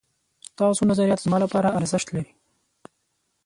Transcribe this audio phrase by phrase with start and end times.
[0.49, 2.31] ستاسو نظريات زما لپاره ارزښت لري